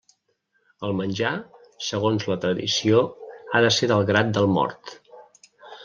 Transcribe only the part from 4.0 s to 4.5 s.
grat